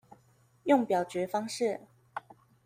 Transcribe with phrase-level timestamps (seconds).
[0.63, 1.81] 用表決方式